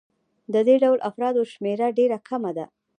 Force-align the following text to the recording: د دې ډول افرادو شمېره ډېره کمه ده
د 0.53 0.55
دې 0.67 0.75
ډول 0.83 0.99
افرادو 1.09 1.41
شمېره 1.53 1.87
ډېره 1.97 2.17
کمه 2.27 2.51
ده 2.57 2.65